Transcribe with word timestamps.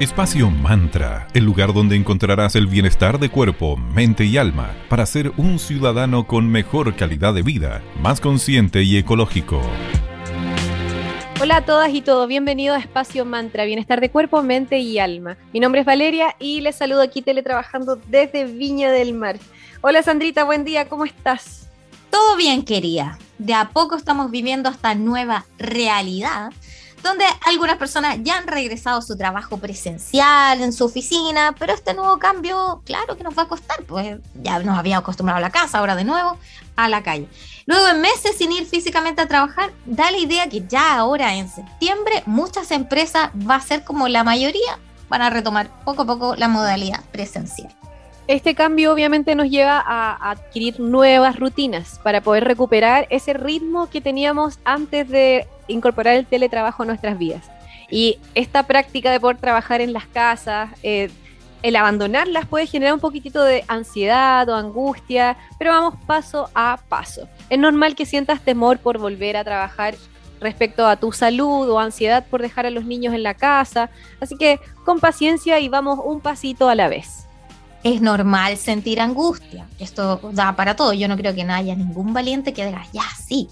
Espacio 0.00 0.50
Mantra, 0.50 1.28
el 1.34 1.44
lugar 1.44 1.74
donde 1.74 1.94
encontrarás 1.94 2.56
el 2.56 2.66
bienestar 2.66 3.18
de 3.18 3.28
cuerpo, 3.28 3.76
mente 3.76 4.24
y 4.24 4.38
alma 4.38 4.74
para 4.88 5.04
ser 5.04 5.30
un 5.36 5.58
ciudadano 5.58 6.26
con 6.26 6.48
mejor 6.48 6.96
calidad 6.96 7.34
de 7.34 7.42
vida, 7.42 7.82
más 8.00 8.18
consciente 8.18 8.82
y 8.82 8.96
ecológico. 8.96 9.60
Hola 11.38 11.56
a 11.56 11.64
todas 11.66 11.92
y 11.92 12.00
todos, 12.00 12.26
bienvenidos 12.28 12.78
a 12.78 12.80
Espacio 12.80 13.26
Mantra, 13.26 13.66
bienestar 13.66 14.00
de 14.00 14.10
cuerpo, 14.10 14.42
mente 14.42 14.78
y 14.78 14.98
alma. 14.98 15.36
Mi 15.52 15.60
nombre 15.60 15.82
es 15.82 15.86
Valeria 15.86 16.34
y 16.38 16.62
les 16.62 16.76
saludo 16.76 17.02
aquí 17.02 17.20
teletrabajando 17.20 17.96
desde 17.96 18.46
Viña 18.46 18.90
del 18.90 19.12
Mar. 19.12 19.38
Hola 19.82 20.02
Sandrita, 20.02 20.44
buen 20.44 20.64
día, 20.64 20.88
¿cómo 20.88 21.04
estás? 21.04 21.68
Todo 22.08 22.36
bien, 22.38 22.64
querida. 22.64 23.18
De 23.36 23.52
a 23.52 23.68
poco 23.68 23.96
estamos 23.96 24.30
viviendo 24.30 24.70
esta 24.70 24.94
nueva 24.94 25.44
realidad 25.58 26.52
donde 27.02 27.24
algunas 27.46 27.76
personas 27.76 28.18
ya 28.22 28.36
han 28.36 28.46
regresado 28.46 28.98
a 28.98 29.02
su 29.02 29.16
trabajo 29.16 29.58
presencial 29.58 30.60
en 30.60 30.72
su 30.72 30.84
oficina, 30.84 31.54
pero 31.58 31.72
este 31.72 31.94
nuevo 31.94 32.18
cambio, 32.18 32.82
claro 32.84 33.16
que 33.16 33.24
nos 33.24 33.36
va 33.36 33.42
a 33.42 33.48
costar, 33.48 33.82
pues 33.84 34.18
ya 34.34 34.58
nos 34.60 34.78
habíamos 34.78 35.02
acostumbrado 35.02 35.38
a 35.38 35.40
la 35.40 35.50
casa, 35.50 35.78
ahora 35.78 35.96
de 35.96 36.04
nuevo 36.04 36.38
a 36.76 36.88
la 36.88 37.02
calle. 37.02 37.28
Luego 37.66 37.86
de 37.86 37.94
meses 37.94 38.36
sin 38.36 38.52
ir 38.52 38.66
físicamente 38.66 39.22
a 39.22 39.28
trabajar, 39.28 39.72
da 39.86 40.10
la 40.10 40.18
idea 40.18 40.48
que 40.48 40.66
ya 40.66 40.96
ahora 40.96 41.34
en 41.34 41.48
septiembre 41.48 42.22
muchas 42.26 42.70
empresas, 42.70 43.30
va 43.48 43.56
a 43.56 43.60
ser 43.60 43.84
como 43.84 44.08
la 44.08 44.24
mayoría, 44.24 44.78
van 45.08 45.22
a 45.22 45.30
retomar 45.30 45.70
poco 45.84 46.02
a 46.02 46.06
poco 46.06 46.36
la 46.36 46.48
modalidad 46.48 47.02
presencial. 47.12 47.74
Este 48.30 48.54
cambio 48.54 48.92
obviamente 48.92 49.34
nos 49.34 49.50
lleva 49.50 49.82
a 49.84 50.30
adquirir 50.30 50.78
nuevas 50.78 51.34
rutinas 51.34 51.98
para 52.04 52.20
poder 52.20 52.44
recuperar 52.44 53.08
ese 53.10 53.32
ritmo 53.32 53.90
que 53.90 54.00
teníamos 54.00 54.60
antes 54.64 55.08
de 55.08 55.48
incorporar 55.66 56.14
el 56.14 56.26
teletrabajo 56.26 56.84
a 56.84 56.86
nuestras 56.86 57.18
vidas. 57.18 57.50
Y 57.90 58.20
esta 58.36 58.68
práctica 58.68 59.10
de 59.10 59.18
poder 59.18 59.38
trabajar 59.38 59.80
en 59.80 59.92
las 59.92 60.06
casas, 60.06 60.70
eh, 60.84 61.10
el 61.64 61.74
abandonarlas 61.74 62.46
puede 62.46 62.68
generar 62.68 62.94
un 62.94 63.00
poquitito 63.00 63.42
de 63.42 63.64
ansiedad 63.66 64.48
o 64.48 64.54
angustia, 64.54 65.36
pero 65.58 65.72
vamos 65.72 65.94
paso 66.06 66.50
a 66.54 66.78
paso. 66.88 67.28
Es 67.48 67.58
normal 67.58 67.96
que 67.96 68.06
sientas 68.06 68.42
temor 68.42 68.78
por 68.78 68.98
volver 68.98 69.36
a 69.36 69.42
trabajar 69.42 69.96
respecto 70.40 70.86
a 70.86 70.94
tu 70.94 71.10
salud 71.10 71.68
o 71.68 71.80
ansiedad 71.80 72.24
por 72.30 72.42
dejar 72.42 72.64
a 72.64 72.70
los 72.70 72.84
niños 72.84 73.12
en 73.12 73.24
la 73.24 73.34
casa, 73.34 73.90
así 74.20 74.36
que 74.36 74.60
con 74.84 75.00
paciencia 75.00 75.58
y 75.58 75.68
vamos 75.68 75.98
un 76.04 76.20
pasito 76.20 76.68
a 76.68 76.76
la 76.76 76.86
vez 76.86 77.26
es 77.82 78.00
normal 78.00 78.56
sentir 78.56 79.00
angustia. 79.00 79.66
Esto 79.78 80.20
da 80.32 80.56
para 80.56 80.76
todo. 80.76 80.92
Yo 80.92 81.08
no 81.08 81.16
creo 81.16 81.34
que 81.34 81.44
no 81.44 81.54
haya 81.54 81.74
ningún 81.74 82.12
valiente 82.12 82.52
que 82.52 82.66
diga, 82.66 82.86
ya, 82.92 83.04
sí. 83.26 83.48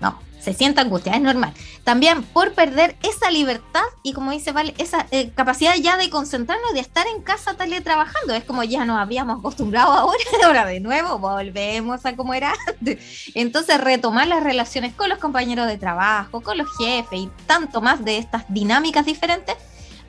No, 0.00 0.18
se 0.40 0.54
siente 0.54 0.80
angustia, 0.80 1.14
es 1.14 1.20
normal. 1.20 1.52
También 1.84 2.22
por 2.22 2.52
perder 2.52 2.96
esa 3.02 3.30
libertad 3.30 3.82
y 4.02 4.12
como 4.12 4.30
dice 4.30 4.52
Vale, 4.52 4.74
esa 4.78 5.06
eh, 5.10 5.30
capacidad 5.34 5.74
ya 5.74 5.96
de 5.96 6.08
concentrarnos, 6.08 6.72
de 6.72 6.80
estar 6.80 7.06
en 7.08 7.22
casa 7.22 7.54
teletrabajando. 7.54 8.34
Es 8.34 8.44
como 8.44 8.62
ya 8.62 8.84
nos 8.84 8.98
habíamos 8.98 9.40
acostumbrado 9.40 9.92
ahora, 9.92 10.18
ahora 10.44 10.64
de 10.64 10.80
nuevo 10.80 11.18
volvemos 11.18 12.06
a 12.06 12.16
como 12.16 12.34
era 12.34 12.54
antes. 12.68 13.30
Entonces 13.34 13.80
retomar 13.80 14.28
las 14.28 14.42
relaciones 14.42 14.94
con 14.94 15.08
los 15.08 15.18
compañeros 15.18 15.66
de 15.66 15.76
trabajo, 15.76 16.40
con 16.40 16.56
los 16.56 16.68
jefes 16.78 17.18
y 17.18 17.30
tanto 17.46 17.80
más 17.80 18.04
de 18.04 18.18
estas 18.18 18.44
dinámicas 18.48 19.04
diferentes 19.04 19.56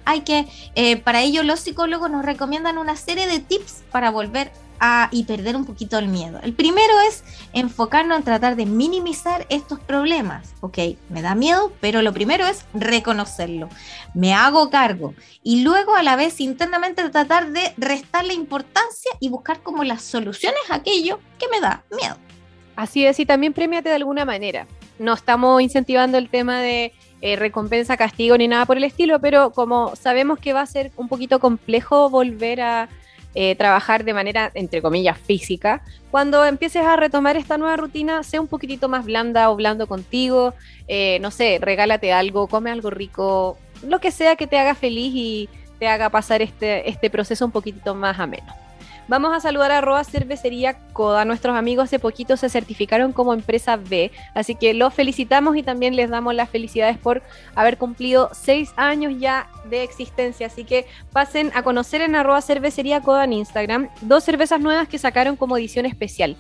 hay 0.09 0.21
que, 0.21 0.47
eh, 0.73 0.97
para 0.97 1.21
ello 1.21 1.43
los 1.43 1.59
psicólogos 1.59 2.09
nos 2.09 2.25
recomiendan 2.25 2.79
una 2.79 2.95
serie 2.95 3.27
de 3.27 3.39
tips 3.39 3.83
para 3.91 4.09
volver 4.09 4.51
a 4.79 5.09
y 5.11 5.25
perder 5.25 5.55
un 5.55 5.65
poquito 5.65 5.99
el 5.99 6.07
miedo. 6.07 6.39
El 6.41 6.53
primero 6.53 6.93
es 7.07 7.23
enfocarnos 7.53 8.17
en 8.17 8.23
tratar 8.23 8.55
de 8.55 8.65
minimizar 8.65 9.45
estos 9.49 9.79
problemas. 9.79 10.55
Ok, 10.61 10.79
me 11.09 11.21
da 11.21 11.35
miedo, 11.35 11.71
pero 11.79 12.01
lo 12.01 12.11
primero 12.13 12.47
es 12.47 12.65
reconocerlo. 12.73 13.69
Me 14.15 14.33
hago 14.33 14.69
cargo. 14.69 15.13
Y 15.43 15.61
luego 15.61 15.95
a 15.95 16.01
la 16.01 16.15
vez 16.15 16.39
internamente 16.39 17.07
tratar 17.09 17.51
de 17.51 17.73
restarle 17.77 18.33
importancia 18.33 19.11
y 19.19 19.29
buscar 19.29 19.61
como 19.61 19.83
las 19.83 20.01
soluciones 20.01 20.61
a 20.69 20.75
aquello 20.75 21.19
que 21.37 21.47
me 21.49 21.59
da 21.59 21.83
miedo. 21.91 22.15
Así 22.75 23.05
es, 23.05 23.19
y 23.19 23.25
también 23.25 23.53
premiate 23.53 23.89
de 23.89 23.95
alguna 23.95 24.25
manera. 24.25 24.65
No 24.97 25.13
estamos 25.13 25.61
incentivando 25.61 26.17
el 26.17 26.29
tema 26.29 26.61
de 26.61 26.93
eh, 27.21 27.35
recompensa, 27.35 27.97
castigo 27.97 28.37
ni 28.37 28.47
nada 28.47 28.65
por 28.65 28.77
el 28.77 28.83
estilo, 28.83 29.19
pero 29.19 29.51
como 29.51 29.95
sabemos 29.95 30.39
que 30.39 30.53
va 30.53 30.61
a 30.61 30.65
ser 30.65 30.91
un 30.95 31.07
poquito 31.07 31.39
complejo 31.39 32.09
volver 32.09 32.61
a 32.61 32.89
eh, 33.35 33.55
trabajar 33.55 34.05
de 34.05 34.13
manera, 34.13 34.51
entre 34.53 34.81
comillas, 34.81 35.17
física, 35.17 35.83
cuando 36.11 36.45
empieces 36.45 36.83
a 36.83 36.95
retomar 36.95 37.37
esta 37.37 37.57
nueva 37.57 37.77
rutina, 37.77 38.23
sea 38.23 38.41
un 38.41 38.47
poquitito 38.47 38.89
más 38.89 39.05
blanda 39.05 39.51
o 39.51 39.55
blando 39.55 39.85
contigo, 39.85 40.53
eh, 40.87 41.19
no 41.21 41.29
sé, 41.29 41.59
regálate 41.61 42.11
algo, 42.11 42.47
come 42.47 42.71
algo 42.71 42.89
rico, 42.89 43.57
lo 43.85 43.99
que 43.99 44.11
sea 44.11 44.35
que 44.35 44.47
te 44.47 44.57
haga 44.57 44.73
feliz 44.73 45.13
y 45.13 45.49
te 45.77 45.87
haga 45.87 46.09
pasar 46.09 46.41
este, 46.41 46.89
este 46.89 47.09
proceso 47.09 47.45
un 47.45 47.51
poquitito 47.51 47.93
más 47.95 48.19
ameno. 48.19 48.58
Vamos 49.09 49.33
a 49.33 49.39
saludar 49.39 49.71
a 49.71 50.03
cervecería 50.03 50.77
Coda. 50.93 51.25
Nuestros 51.25 51.57
amigos 51.57 51.85
hace 51.85 51.97
poquito 51.97 52.37
se 52.37 52.47
certificaron 52.47 53.11
como 53.11 53.33
empresa 53.33 53.75
B, 53.75 54.11
así 54.35 54.53
que 54.53 54.75
los 54.75 54.93
felicitamos 54.93 55.57
y 55.57 55.63
también 55.63 55.95
les 55.95 56.11
damos 56.11 56.35
las 56.35 56.47
felicidades 56.47 56.99
por 56.99 57.23
haber 57.55 57.79
cumplido 57.79 58.29
seis 58.33 58.71
años 58.75 59.13
ya 59.17 59.49
de 59.67 59.81
existencia. 59.81 60.45
Así 60.45 60.63
que 60.63 60.85
pasen 61.11 61.51
a 61.55 61.63
conocer 61.63 62.01
en 62.01 62.15
arroba 62.15 62.39
cervecería 62.41 63.01
Coda 63.01 63.23
en 63.23 63.33
Instagram 63.33 63.89
dos 64.01 64.23
cervezas 64.23 64.61
nuevas 64.61 64.87
que 64.87 64.99
sacaron 64.99 65.35
como 65.35 65.57
edición 65.57 65.87
especial. 65.87 66.35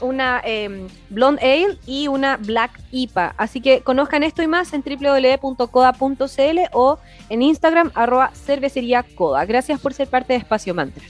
Una 0.00 0.40
eh, 0.44 0.86
Blonde 1.10 1.42
Ale 1.42 1.76
y 1.86 2.06
una 2.06 2.36
Black 2.36 2.78
IPA. 2.92 3.34
Así 3.36 3.60
que 3.60 3.80
conozcan 3.80 4.22
esto 4.22 4.44
y 4.44 4.46
más 4.46 4.72
en 4.74 4.84
www.coda.cl 4.84 6.58
o 6.70 7.00
en 7.28 7.42
Instagram 7.42 7.90
arroba 7.96 8.30
cervecería 8.32 9.02
Coda. 9.02 9.44
Gracias 9.44 9.80
por 9.80 9.92
ser 9.92 10.06
parte 10.06 10.34
de 10.34 10.38
Espacio 10.38 10.72
Mantra. 10.72 11.02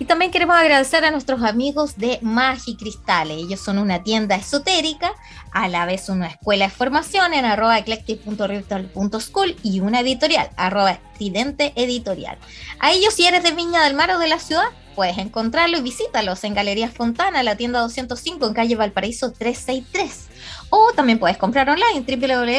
Y 0.00 0.06
también 0.06 0.30
queremos 0.30 0.56
agradecer 0.56 1.04
a 1.04 1.10
nuestros 1.10 1.42
amigos 1.42 1.98
de 1.98 2.18
Magicristales. 2.22 3.36
Ellos 3.36 3.60
son 3.60 3.76
una 3.76 4.02
tienda 4.02 4.34
esotérica, 4.34 5.12
a 5.52 5.68
la 5.68 5.84
vez 5.84 6.08
una 6.08 6.28
escuela 6.28 6.64
de 6.64 6.70
formación 6.70 7.34
en 7.34 7.44
arroba 7.44 7.76
eclectic.ritual.school 7.76 9.56
y 9.62 9.80
una 9.80 10.00
editorial, 10.00 10.48
arroba 10.56 10.92
estridente 10.92 11.74
editorial. 11.76 12.38
A 12.78 12.92
ellos, 12.92 13.12
si 13.12 13.26
eres 13.26 13.42
de 13.42 13.50
Viña 13.50 13.84
del 13.84 13.92
Mar 13.92 14.10
o 14.12 14.18
de 14.18 14.28
la 14.28 14.38
ciudad, 14.38 14.64
puedes 15.00 15.16
encontrarlo 15.16 15.78
y 15.78 15.80
visítalos 15.80 16.44
en 16.44 16.52
Galerías 16.52 16.92
Fontana, 16.92 17.42
la 17.42 17.56
tienda 17.56 17.80
205 17.80 18.46
en 18.46 18.52
calle 18.52 18.76
Valparaíso 18.76 19.32
363. 19.32 20.26
O 20.68 20.92
también 20.94 21.18
puedes 21.18 21.38
comprar 21.38 21.70
online 21.70 21.96
en 21.96 22.04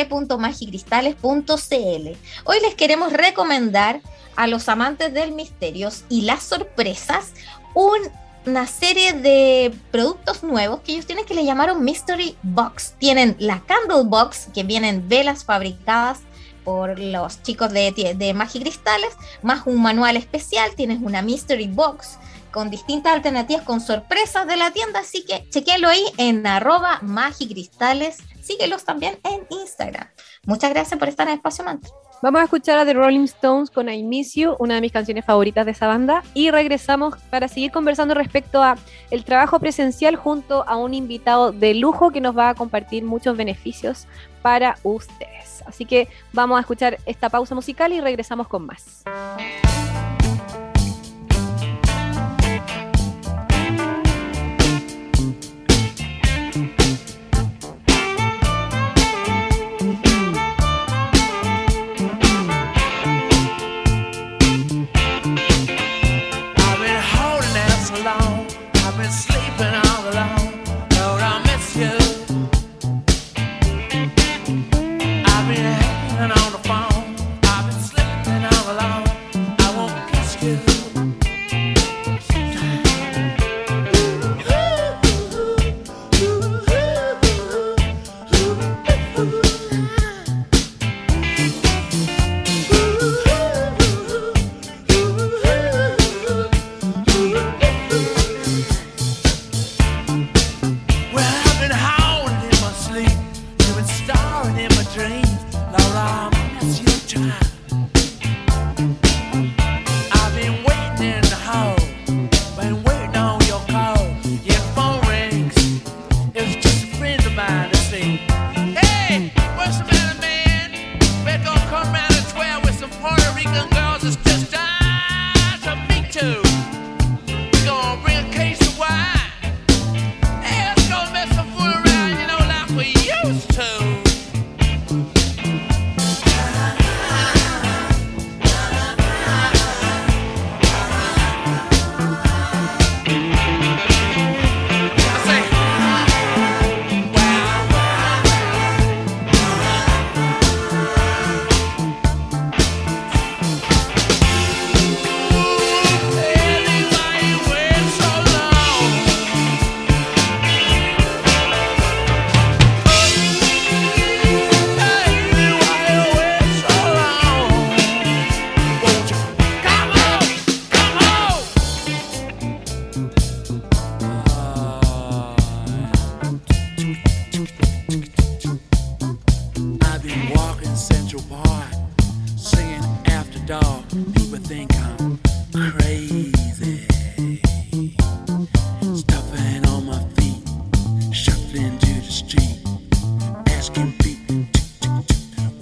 www.magicristales.cl. 0.09 2.17
Hoy 2.45 2.57
les 2.63 2.73
queremos 2.73 3.13
recomendar 3.13 4.01
a 4.35 4.47
los 4.47 4.69
amantes 4.69 5.13
del 5.13 5.33
misterio 5.33 5.89
y 6.09 6.21
las 6.21 6.41
sorpresas 6.41 7.33
una 7.75 8.65
serie 8.65 9.13
de 9.13 9.71
productos 9.91 10.41
nuevos 10.41 10.81
que 10.81 10.93
ellos 10.93 11.05
tienen 11.05 11.25
que 11.25 11.35
le 11.35 11.45
llamaron 11.45 11.83
Mystery 11.83 12.35
Box. 12.41 12.95
Tienen 12.97 13.35
la 13.37 13.59
Candle 13.59 14.05
Box, 14.05 14.47
que 14.51 14.63
vienen 14.63 15.07
velas 15.07 15.45
fabricadas 15.45 16.21
por 16.63 16.97
los 16.97 17.43
chicos 17.43 17.71
de, 17.71 18.15
de 18.17 18.33
Magicristales, 18.33 19.13
más 19.43 19.61
un 19.65 19.79
manual 19.81 20.17
especial, 20.17 20.71
tienes 20.75 20.99
una 21.01 21.21
Mystery 21.21 21.67
Box 21.67 22.17
con 22.51 22.69
distintas 22.69 23.13
alternativas, 23.13 23.63
con 23.63 23.81
sorpresas 23.81 24.45
de 24.47 24.57
la 24.57 24.71
tienda, 24.71 24.99
así 24.99 25.25
que 25.25 25.47
chequenlo 25.49 25.87
ahí 25.87 26.03
en 26.17 26.45
arroba 26.45 26.99
magicristales, 27.01 28.17
síguelos 28.41 28.83
también 28.83 29.19
en 29.23 29.45
Instagram. 29.49 30.07
Muchas 30.45 30.71
gracias 30.71 30.99
por 30.99 31.07
estar 31.07 31.27
en 31.27 31.35
Espacio 31.35 31.63
Mantra. 31.63 31.89
Vamos 32.21 32.41
a 32.41 32.43
escuchar 32.43 32.77
a 32.77 32.85
The 32.85 32.93
Rolling 32.93 33.23
Stones 33.23 33.71
con 33.71 33.89
I 33.89 34.03
Miss 34.03 34.35
una 34.59 34.75
de 34.75 34.81
mis 34.81 34.91
canciones 34.91 35.25
favoritas 35.25 35.65
de 35.65 35.71
esa 35.71 35.87
banda, 35.87 36.23
y 36.35 36.51
regresamos 36.51 37.15
para 37.31 37.47
seguir 37.47 37.71
conversando 37.71 38.13
respecto 38.13 38.61
a 38.61 38.77
el 39.09 39.25
trabajo 39.25 39.59
presencial 39.59 40.15
junto 40.15 40.63
a 40.67 40.75
un 40.77 40.93
invitado 40.93 41.51
de 41.51 41.73
lujo 41.73 42.11
que 42.11 42.21
nos 42.21 42.37
va 42.37 42.49
a 42.49 42.55
compartir 42.55 43.03
muchos 43.03 43.35
beneficios 43.35 44.07
para 44.41 44.77
ustedes. 44.83 45.63
Así 45.65 45.85
que 45.85 46.07
vamos 46.31 46.57
a 46.57 46.61
escuchar 46.61 46.99
esta 47.05 47.29
pausa 47.29 47.55
musical 47.55 47.91
y 47.91 48.01
regresamos 48.01 48.47
con 48.47 48.67
más. 48.67 49.03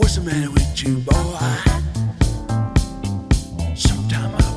What's 0.09 0.17
the 0.17 0.25
matter 0.25 0.49
with 0.49 0.83
you, 0.83 0.97
boy? 0.97 1.37
Sometime 3.75 4.33
I 4.33 4.48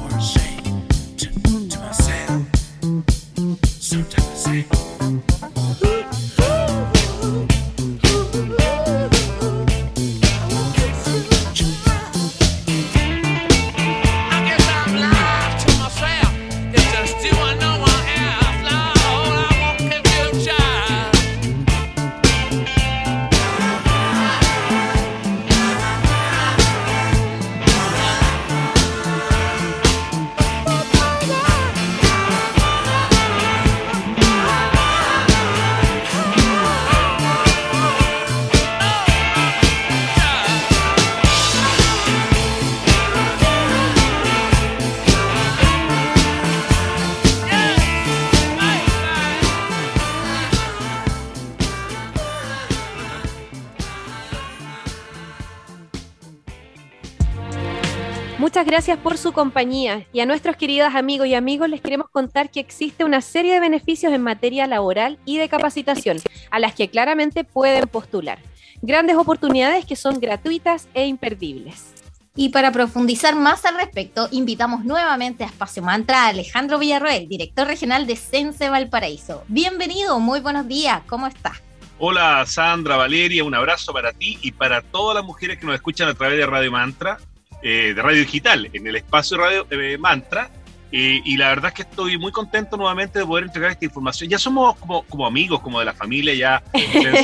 gracias 58.65 58.99
por 58.99 59.19
su 59.19 59.33
compañía 59.33 60.07
y 60.13 60.21
a 60.21 60.27
nuestros 60.27 60.57
queridos 60.57 60.95
amigos 60.95 61.27
y 61.27 61.35
amigos 61.35 61.69
les 61.69 61.81
queremos 61.81 62.09
contar 62.11 62.51
que 62.51 62.61
existe 62.61 63.05
una 63.05 63.21
serie 63.21 63.55
de 63.55 63.61
beneficios 63.61 64.13
en 64.13 64.23
materia 64.23 64.67
laboral 64.67 65.19
y 65.25 65.39
de 65.39 65.49
capacitación 65.49 66.19
a 66.51 66.59
las 66.59 66.75
que 66.75 66.89
claramente 66.89 67.45
pueden 67.45 67.89
postular. 67.89 68.39
Grandes 68.81 69.17
oportunidades 69.17 69.85
que 69.85 69.97
son 69.97 70.21
gratuitas 70.21 70.89
e 70.95 71.07
imperdibles. 71.07 71.95
Y 72.35 72.49
para 72.49 72.73
profundizar 72.73 73.37
más 73.37 73.65
al 73.65 73.77
respecto, 73.77 74.29
invitamos 74.31 74.85
nuevamente 74.85 75.45
a 75.45 75.49
Espacio 75.49 75.83
Mantra 75.83 76.25
a 76.25 76.29
Alejandro 76.29 76.79
Villarroel, 76.79 77.29
director 77.29 77.67
regional 77.67 78.07
de 78.07 78.17
Sense 78.17 78.71
Valparaíso. 78.71 79.45
Bienvenido, 79.49 80.19
muy 80.19 80.41
buenos 80.41 80.67
días, 80.67 81.03
¿cómo 81.07 81.27
estás? 81.27 81.61
Hola 81.99 82.45
Sandra, 82.47 82.97
Valeria, 82.97 83.45
un 83.45 83.55
abrazo 83.55 83.93
para 83.93 84.13
ti 84.13 84.39
y 84.41 84.53
para 84.53 84.83
todas 84.83 85.15
las 85.15 85.25
mujeres 85.25 85.59
que 85.59 85.67
nos 85.67 85.75
escuchan 85.75 86.09
a 86.09 86.15
través 86.15 86.39
de 86.39 86.47
Radio 86.47 86.73
Mantra 86.73 87.19
eh, 87.63 87.93
de 87.95 88.03
radio 88.03 88.21
digital 88.21 88.69
en 88.73 88.87
el 88.87 88.97
espacio 88.97 89.37
Radio 89.37 89.67
eh, 89.71 89.97
Mantra. 89.99 90.51
Eh, 90.91 91.23
y 91.25 91.39
la 91.39 91.49
verdad 91.49 91.69
es 91.69 91.75
que 91.75 91.83
estoy 91.83 92.19
muy 92.19 92.33
contento 92.33 92.77
nuevamente 92.77 93.19
de 93.19 93.25
poder 93.25 93.45
entregar 93.45 93.71
esta 93.71 93.85
información. 93.85 94.29
Ya 94.29 94.39
somos 94.39 94.77
como, 94.77 95.05
como 95.05 95.27
amigos, 95.27 95.61
como 95.61 95.79
de 95.79 95.87
la 95.87 95.95
familia, 95.95 96.35
ya 96.35 96.63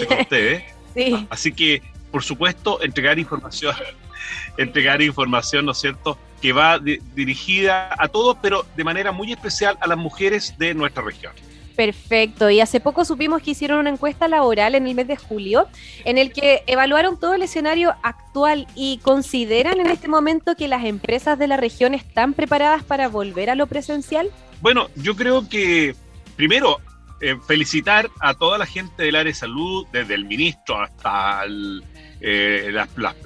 con 0.09 0.19
ustedes. 0.21 0.65
Sí. 0.95 1.27
Así 1.29 1.53
que, 1.53 1.83
por 2.11 2.25
supuesto, 2.25 2.83
entregar 2.83 3.19
información, 3.19 3.75
entregar 4.57 5.03
información, 5.03 5.67
¿no 5.67 5.73
es 5.73 5.79
cierto?, 5.79 6.17
que 6.41 6.53
va 6.53 6.79
dirigida 6.79 7.95
a 7.99 8.09
todos, 8.09 8.37
pero 8.41 8.65
de 8.77 8.85
manera 8.85 9.13
muy 9.13 9.33
especial 9.33 9.77
a 9.81 9.89
las 9.89 9.99
mujeres 9.99 10.55
de 10.57 10.73
nuestra 10.73 11.03
región. 11.03 11.33
Perfecto. 11.79 12.51
Y 12.51 12.61
hace 12.61 12.81
poco 12.81 13.05
supimos 13.05 13.41
que 13.41 13.53
hicieron 13.53 13.79
una 13.79 13.91
encuesta 13.91 14.27
laboral 14.27 14.75
en 14.75 14.89
el 14.89 14.97
mes 14.97 15.07
de 15.07 15.15
julio 15.15 15.69
en 16.05 16.19
el 16.19 16.33
que 16.33 16.65
evaluaron 16.67 17.21
todo 17.21 17.35
el 17.35 17.43
escenario 17.43 17.95
actual 18.03 18.67
y 18.75 18.99
consideran 19.05 19.79
en 19.79 19.87
este 19.87 20.09
momento 20.09 20.57
que 20.57 20.67
las 20.67 20.85
empresas 20.85 21.39
de 21.39 21.47
la 21.47 21.57
región 21.57 21.95
están 21.95 22.35
preparadas 22.35 22.83
para 22.83 23.07
volver 23.07 23.49
a 23.49 23.55
lo 23.55 23.69
presencial. 23.69 24.29
Bueno, 24.61 24.89
yo 24.97 25.15
creo 25.15 25.49
que 25.49 25.95
primero 26.35 26.79
eh, 27.21 27.37
felicitar 27.47 28.11
a 28.19 28.35
toda 28.35 28.59
la 28.59 28.67
gente 28.67 29.05
del 29.05 29.15
área 29.15 29.31
de 29.31 29.39
salud, 29.39 29.87
desde 29.93 30.15
el 30.15 30.25
ministro 30.25 30.81
hasta 30.81 31.47
los 31.47 31.85
eh, 32.21 32.75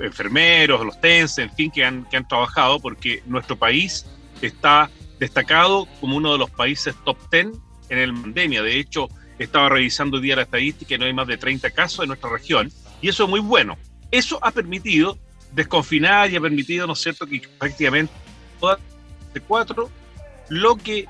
enfermeros, 0.01 0.85
los 0.85 1.01
TENS, 1.01 1.39
en 1.39 1.55
fin, 1.55 1.71
que 1.71 1.87
han, 1.87 2.05
que 2.05 2.19
han 2.19 2.29
trabajado, 2.29 2.81
porque 2.81 3.23
nuestro 3.25 3.57
país 3.57 4.05
está 4.43 4.91
destacado 5.19 5.89
como 6.03 6.19
uno 6.19 6.33
de 6.33 6.39
los 6.39 6.51
países 6.51 6.95
top 7.03 7.17
10 7.31 7.72
en 7.93 7.99
el 7.99 8.15
pandemia. 8.15 8.63
De 8.63 8.79
hecho, 8.79 9.09
estaba 9.39 9.69
revisando 9.69 10.17
hoy 10.17 10.23
día 10.23 10.37
la 10.37 10.43
estadística 10.43 10.95
y 10.95 10.99
no 10.99 11.05
hay 11.05 11.13
más 11.13 11.27
de 11.27 11.37
30 11.37 11.71
casos 11.71 12.01
en 12.01 12.09
nuestra 12.09 12.31
región. 12.31 12.73
Y 13.01 13.09
eso 13.09 13.25
es 13.25 13.31
muy 13.31 13.41
bueno. 13.41 13.77
Eso 14.11 14.39
ha 14.43 14.51
permitido 14.51 15.19
desconfinar 15.53 16.31
y 16.31 16.37
ha 16.37 16.41
permitido, 16.41 16.87
¿no 16.87 16.95
es 16.95 17.01
cierto?, 17.01 17.27
que 17.27 17.43
prácticamente 17.59 18.13
todas 18.59 18.79
de 19.35 19.41
cuatro, 19.41 19.91
lo 20.49 20.77
que 20.77 21.07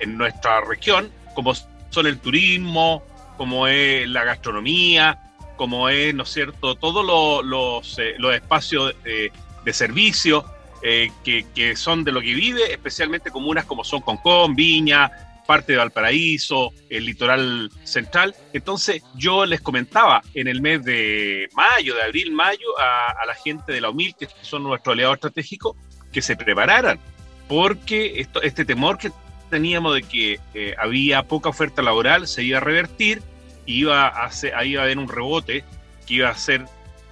en 0.00 0.18
nuestra 0.18 0.60
región, 0.60 1.10
como 1.34 1.54
son 1.54 2.06
el 2.06 2.18
turismo, 2.18 3.02
como 3.36 3.66
es 3.66 4.08
la 4.08 4.24
gastronomía, 4.24 5.18
como 5.56 5.88
es, 5.88 6.14
¿no 6.14 6.24
es 6.24 6.28
cierto?, 6.28 6.76
todos 6.76 7.04
los, 7.44 7.98
eh, 7.98 8.14
los 8.18 8.34
espacios 8.34 8.94
de, 9.04 9.32
servicio 9.72 10.46
eh, 10.82 11.10
que, 11.22 11.44
que, 11.54 11.76
son 11.76 12.02
de 12.02 12.10
lo 12.10 12.22
que 12.22 12.32
vive, 12.32 12.72
especialmente 12.72 13.30
comunas 13.30 13.66
como 13.66 13.84
son 13.84 14.00
Concón, 14.00 14.56
Viña, 14.56 15.27
parte 15.48 15.72
de 15.72 15.78
Valparaíso, 15.78 16.74
el 16.90 17.06
litoral 17.06 17.70
central. 17.82 18.34
Entonces 18.52 19.02
yo 19.14 19.46
les 19.46 19.62
comentaba 19.62 20.20
en 20.34 20.46
el 20.46 20.60
mes 20.60 20.84
de 20.84 21.48
mayo, 21.54 21.94
de 21.94 22.02
abril, 22.02 22.32
mayo, 22.32 22.78
a, 22.78 23.24
la 23.24 23.34
gente 23.34 23.72
de 23.72 23.80
la 23.80 23.88
UMIL, 23.88 24.14
que 24.14 24.28
son 24.42 24.62
nuestro 24.62 24.92
aliado 24.92 25.14
estratégico, 25.14 25.74
que 26.12 26.20
se 26.20 26.36
prepararan, 26.36 27.00
porque 27.48 28.26
este 28.42 28.66
temor 28.66 28.98
que 28.98 29.10
teníamos 29.48 29.94
de 29.94 30.02
que 30.02 30.38
eh, 30.52 30.74
había 30.78 31.22
poca 31.22 31.48
oferta 31.48 31.80
laboral 31.80 32.28
se 32.28 32.42
iba 32.42 32.58
a 32.58 32.60
revertir, 32.60 33.22
iba 33.64 34.06
a, 34.06 34.30
ahí 34.54 34.72
iba 34.72 34.82
a 34.82 34.84
haber 34.84 34.98
un 34.98 35.08
rebote 35.08 35.64
que 36.06 36.14
iba 36.14 36.28
a 36.28 36.34
ser 36.34 36.66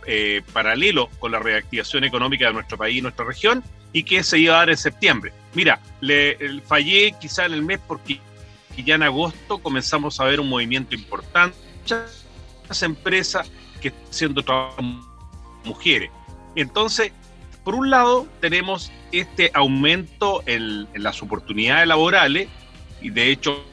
eh, 0.06 0.42
paralelo 0.52 1.08
con 1.20 1.32
la 1.32 1.38
reactivación 1.38 2.04
económica 2.04 2.48
de 2.48 2.52
nuestro 2.52 2.76
país 2.76 2.98
y 2.98 3.00
nuestra 3.00 3.24
región, 3.24 3.64
y 3.92 4.02
que 4.02 4.22
se 4.22 4.38
iba 4.38 4.54
a 4.54 4.58
dar 4.58 4.70
en 4.70 4.76
septiembre. 4.76 5.32
Mira, 5.54 5.80
le, 6.00 6.60
fallé 6.66 7.14
quizá 7.20 7.46
en 7.46 7.54
el 7.54 7.62
mes 7.62 7.80
porque 7.86 8.20
ya 8.76 8.94
en 8.94 9.02
agosto 9.02 9.58
comenzamos 9.58 10.20
a 10.20 10.24
ver 10.24 10.40
un 10.40 10.48
movimiento 10.48 10.94
importante. 10.94 11.56
Muchas 11.80 12.82
empresas 12.82 13.50
que 13.80 13.88
están 13.88 14.10
haciendo 14.10 14.42
trabajo 14.42 14.82
mujeres. 15.64 16.10
Entonces, 16.54 17.12
por 17.64 17.74
un 17.74 17.90
lado, 17.90 18.26
tenemos 18.40 18.92
este 19.12 19.50
aumento 19.54 20.42
en, 20.46 20.86
las 20.94 21.22
oportunidades 21.22 21.88
laborales 21.88 22.48
y 23.00 23.10
de 23.10 23.30
hecho 23.30 23.64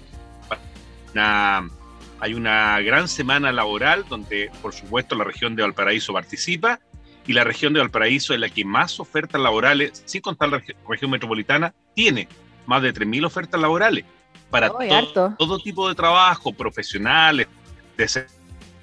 hay 2.20 2.34
una 2.34 2.80
gran 2.80 3.08
semana 3.08 3.52
laboral 3.52 4.06
donde, 4.10 4.50
por 4.62 4.74
supuesto, 4.74 5.16
la 5.16 5.24
región 5.24 5.56
de 5.56 5.62
Valparaíso 5.62 6.12
participa 6.14 6.80
y 7.26 7.34
la 7.34 7.44
región 7.44 7.74
de 7.74 7.80
Valparaíso 7.80 8.34
es 8.34 8.40
la 8.40 8.50
que 8.50 8.66
más 8.66 9.00
ofertas 9.00 9.40
laborales, 9.42 10.04
sin 10.06 10.22
contar 10.22 10.50
la 10.50 10.62
región 10.88 11.12
metropolitana, 11.12 11.74
tiene 11.96 12.28
más 12.66 12.82
de 12.82 12.94
3.000 12.94 13.26
ofertas 13.26 13.60
laborales 13.60 14.06
para 14.50 14.70
todo, 14.70 15.60
tipo 15.60 15.90
de 15.90 15.96
trabajo, 15.96 16.54
profesionales, 16.54 17.48
de 17.98 18.26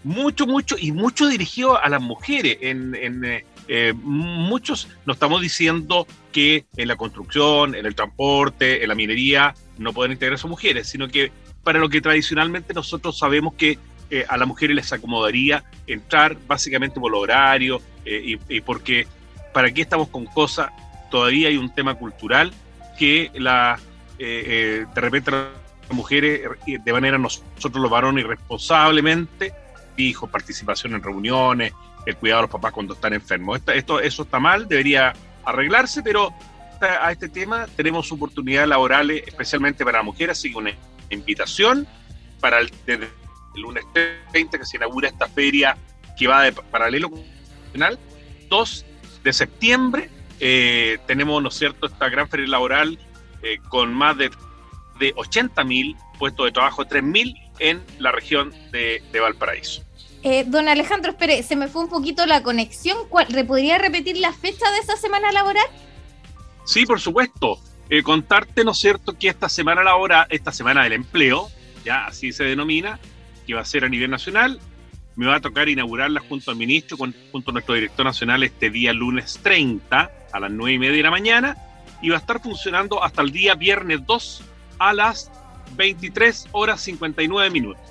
mucho, 0.02 0.46
mucho 0.46 0.76
y 0.78 0.90
mucho 0.90 1.28
dirigido 1.28 1.80
a 1.80 1.88
las 1.88 2.00
mujeres. 2.00 2.58
En, 2.60 3.24
eh, 3.24 3.44
eh, 3.68 3.92
muchos 3.94 4.88
nos 5.06 5.16
estamos 5.16 5.40
diciendo 5.40 6.06
que 6.32 6.66
en 6.76 6.88
la 6.88 6.96
construcción, 6.96 7.74
en 7.74 7.86
el 7.86 7.94
transporte, 7.94 8.82
en 8.82 8.88
la 8.88 8.94
minería 8.96 9.54
no 9.78 9.92
pueden 9.92 10.12
integrarse 10.12 10.48
mujeres, 10.48 10.88
sino 10.88 11.06
que 11.06 11.30
para 11.62 11.78
lo 11.78 11.88
que 11.88 12.00
tradicionalmente 12.00 12.74
nosotros 12.74 13.16
sabemos 13.18 13.54
que 13.54 13.78
eh, 14.10 14.24
a 14.28 14.36
las 14.36 14.46
mujeres 14.46 14.76
les 14.76 14.92
acomodaría 14.92 15.64
entrar 15.86 16.36
básicamente 16.46 17.00
por 17.00 17.10
los 17.10 17.20
horarios 17.22 17.82
y, 18.04 18.60
porque 18.62 19.06
para 19.52 19.70
qué 19.72 19.82
estamos 19.82 20.08
con 20.08 20.26
cosas, 20.26 20.70
todavía 21.10 21.48
hay 21.48 21.56
un 21.56 21.72
tema 21.72 21.94
cultural 21.94 22.52
que 22.98 23.30
la, 23.34 23.78
de 24.18 24.86
repente 24.94 25.30
mujeres 25.90 26.42
de 26.66 26.92
manera 26.92 27.18
nosotros 27.18 27.76
los 27.76 27.90
varones 27.90 28.24
irresponsablemente, 28.24 29.52
hijos, 29.96 30.30
participación 30.30 30.94
en 30.94 31.02
reuniones, 31.02 31.72
el 32.06 32.16
cuidado 32.16 32.40
de 32.40 32.42
los 32.44 32.50
papás 32.50 32.72
cuando 32.72 32.94
están 32.94 33.12
enfermos. 33.12 33.60
Esto, 33.66 34.00
eso 34.00 34.22
está 34.22 34.38
mal, 34.38 34.66
debería 34.68 35.12
arreglarse, 35.44 36.02
pero 36.02 36.32
a 36.80 37.12
este 37.12 37.28
tema 37.28 37.66
tenemos 37.76 38.10
oportunidades 38.10 38.68
laborales 38.68 39.22
especialmente 39.26 39.84
para 39.84 40.02
mujeres, 40.02 40.38
así 40.38 40.50
que 40.50 40.58
una 40.58 40.72
invitación 41.10 41.86
para 42.40 42.60
el, 42.60 42.70
el 43.54 43.62
lunes 43.62 43.84
30 44.32 44.58
que 44.58 44.64
se 44.64 44.76
inaugura 44.76 45.08
esta 45.08 45.28
feria 45.28 45.76
que 46.18 46.26
va 46.26 46.42
de 46.42 46.52
paralelo 46.52 47.10
nacional 47.66 47.98
2 48.48 48.84
de 49.24 49.32
septiembre. 49.32 50.10
Eh, 50.38 50.98
tenemos, 51.06 51.42
¿no 51.42 51.48
es 51.48 51.54
cierto?, 51.54 51.86
esta 51.86 52.08
gran 52.08 52.28
feria 52.28 52.48
laboral 52.48 52.98
eh, 53.42 53.58
con 53.68 53.94
más 53.94 54.16
de, 54.16 54.30
de 54.98 55.12
80 55.16 55.64
mil 55.64 55.96
puestos 56.18 56.46
de 56.46 56.52
trabajo, 56.52 56.84
3 56.84 57.02
mil 57.02 57.34
en 57.58 57.82
la 57.98 58.12
región 58.12 58.52
de, 58.72 59.02
Valparaíso. 59.20 59.82
Eh, 60.22 60.44
don 60.46 60.68
Alejandro, 60.68 61.12
espere, 61.12 61.42
se 61.42 61.56
me 61.56 61.68
fue 61.68 61.82
un 61.82 61.88
poquito 61.88 62.26
la 62.26 62.42
conexión. 62.42 62.98
¿Cuál, 63.08 63.26
¿Podría 63.46 63.78
repetir 63.78 64.18
la 64.18 64.32
fecha 64.32 64.70
de 64.70 64.78
esa 64.78 64.96
semana 64.96 65.32
laboral? 65.32 65.66
Sí, 66.64 66.84
por 66.84 67.00
supuesto. 67.00 67.58
contarte, 68.04 68.64
¿no 68.64 68.72
es 68.72 68.78
cierto?, 68.78 69.16
que 69.18 69.28
esta 69.28 69.48
semana 69.48 69.82
laboral, 69.82 70.26
esta 70.30 70.52
semana 70.52 70.84
del 70.84 70.92
empleo, 70.92 71.50
ya 71.84 72.06
así 72.06 72.32
se 72.32 72.44
denomina, 72.44 73.00
que 73.46 73.54
va 73.54 73.60
a 73.60 73.64
ser 73.64 73.84
a 73.84 73.88
nivel 73.88 74.10
nacional, 74.10 74.60
me 75.16 75.26
va 75.26 75.36
a 75.36 75.40
tocar 75.40 75.68
inaugurarla 75.68 76.20
junto 76.20 76.50
al 76.50 76.56
ministro, 76.56 76.96
junto 76.96 77.50
a 77.50 77.52
nuestro 77.52 77.74
director 77.74 78.04
nacional 78.04 78.42
este 78.42 78.70
día 78.70 78.92
lunes 78.92 79.40
30 79.42 80.10
a 80.32 80.40
las 80.40 80.50
9 80.50 80.72
y 80.72 80.78
media 80.78 80.96
de 80.96 81.02
la 81.02 81.10
mañana 81.10 81.56
y 82.00 82.08
va 82.08 82.16
a 82.16 82.20
estar 82.20 82.40
funcionando 82.40 83.02
hasta 83.02 83.22
el 83.22 83.30
día 83.30 83.54
viernes 83.54 84.06
2 84.06 84.42
a 84.78 84.94
las 84.94 85.30
23 85.76 86.48
horas 86.52 86.80
59 86.80 87.50
minutos. 87.50 87.82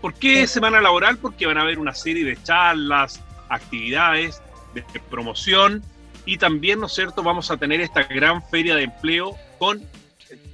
¿Por 0.00 0.14
qué 0.14 0.46
semana 0.46 0.80
laboral? 0.80 1.16
Porque 1.16 1.46
van 1.46 1.56
a 1.56 1.62
haber 1.62 1.78
una 1.78 1.94
serie 1.94 2.24
de 2.24 2.36
charlas, 2.42 3.22
actividades 3.48 4.42
de 4.74 4.82
promoción 5.08 5.82
y 6.26 6.38
también, 6.38 6.80
¿no 6.80 6.86
es 6.86 6.94
cierto?, 6.94 7.22
vamos 7.22 7.50
a 7.50 7.56
tener 7.56 7.80
esta 7.80 8.02
gran 8.02 8.42
feria 8.42 8.74
de 8.76 8.84
empleo 8.84 9.36
con, 9.58 9.82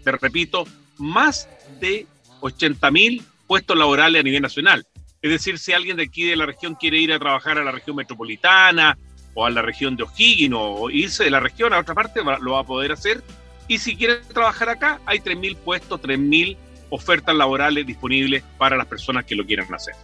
te 0.04 0.12
repito, 0.12 0.64
más 0.98 1.48
de 1.80 2.06
80 2.40 2.90
mil 2.90 3.24
puestos 3.50 3.76
laborales 3.76 4.20
a 4.20 4.22
nivel 4.22 4.42
nacional. 4.42 4.86
Es 5.20 5.28
decir, 5.28 5.58
si 5.58 5.72
alguien 5.72 5.96
de 5.96 6.04
aquí 6.04 6.24
de 6.24 6.36
la 6.36 6.46
región 6.46 6.76
quiere 6.76 6.98
ir 6.98 7.12
a 7.12 7.18
trabajar 7.18 7.58
a 7.58 7.64
la 7.64 7.72
región 7.72 7.96
metropolitana 7.96 8.96
o 9.34 9.44
a 9.44 9.50
la 9.50 9.60
región 9.60 9.96
de 9.96 10.04
O'Higgins 10.04 10.54
o 10.56 10.88
irse 10.88 11.24
de 11.24 11.30
la 11.30 11.40
región 11.40 11.72
a 11.72 11.80
otra 11.80 11.92
parte, 11.92 12.20
lo 12.22 12.52
va 12.52 12.60
a 12.60 12.64
poder 12.64 12.92
hacer. 12.92 13.24
Y 13.66 13.78
si 13.78 13.96
quiere 13.96 14.18
trabajar 14.32 14.68
acá, 14.68 15.00
hay 15.04 15.18
3.000 15.18 15.56
puestos, 15.56 16.00
3.000 16.00 16.56
ofertas 16.90 17.34
laborales 17.34 17.84
disponibles 17.84 18.44
para 18.56 18.76
las 18.76 18.86
personas 18.86 19.24
que 19.24 19.34
lo 19.34 19.44
quieran 19.44 19.74
hacer. 19.74 19.96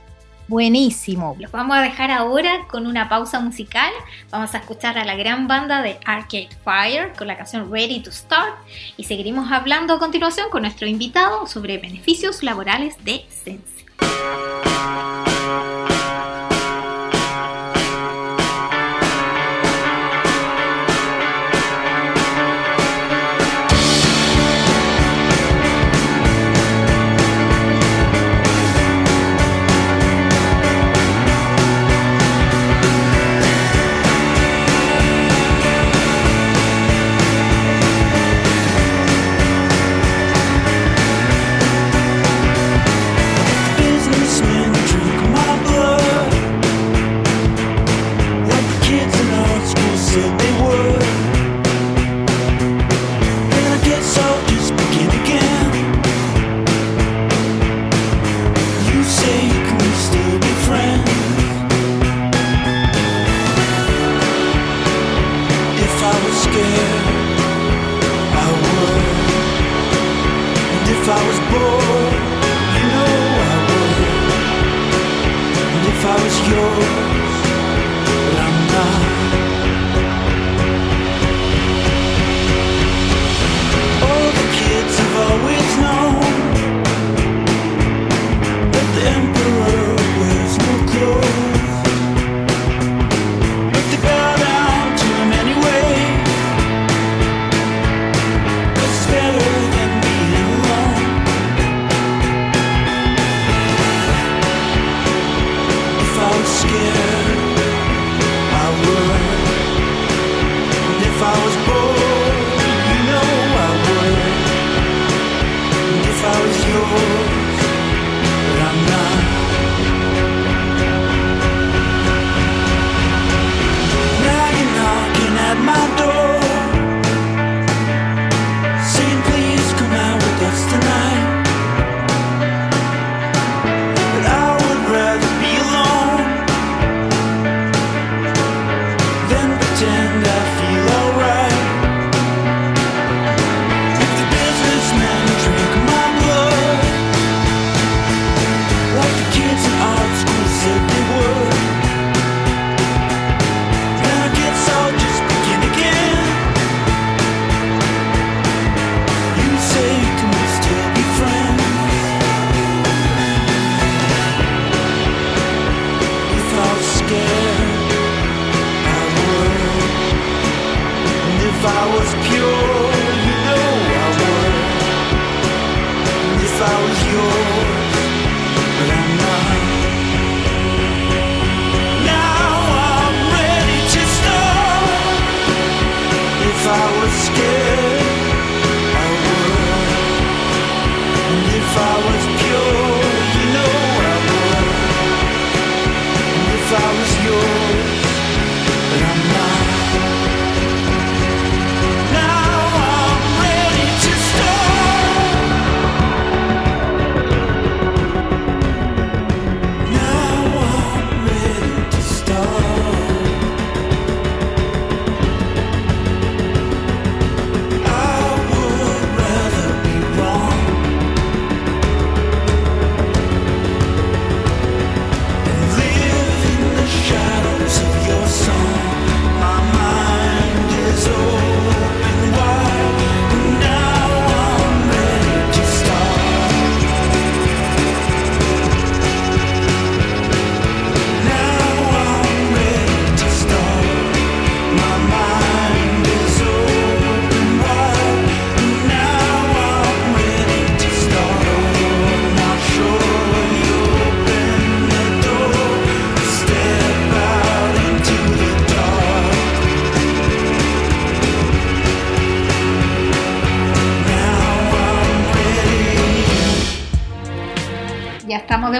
Buenísimo. 0.49 1.37
Los 1.41 1.51
vamos 1.51 1.77
a 1.77 1.81
dejar 1.81 2.13
ahora 2.13 2.67
con 2.69 2.87
una 2.87 3.09
pausa 3.09 3.41
musical. 3.41 3.91
Vamos 4.31 4.55
a 4.55 4.59
escuchar 4.59 4.97
a 4.97 5.05
la 5.05 5.17
gran 5.17 5.49
banda 5.49 5.83
de 5.83 5.99
Arcade 6.05 6.51
Fire 6.65 7.13
con 7.19 7.27
la 7.27 7.37
canción 7.37 7.71
Ready 7.73 8.01
to 8.01 8.13
Start 8.13 8.55
y 8.97 9.05
seguiremos 9.05 9.51
hablando 9.51 9.95
a 9.95 9.99
continuación 9.99 10.49
con 10.51 10.63
nuestro 10.63 10.87
invitado 10.87 11.49
sobre 11.49 11.79
beneficios 11.79 12.45
laborales 12.45 12.97
de 13.05 13.25
Sense. 13.29 13.87